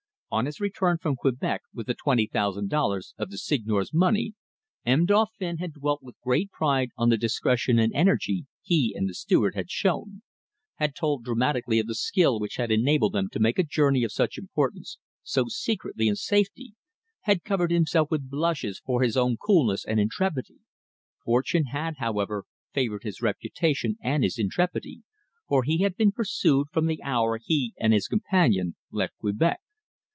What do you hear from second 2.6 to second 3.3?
dollars of